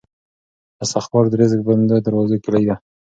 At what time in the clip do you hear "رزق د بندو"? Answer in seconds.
1.41-1.97